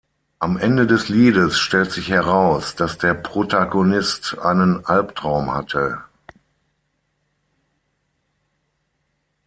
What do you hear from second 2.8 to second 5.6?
der Protagonist einen Albtraum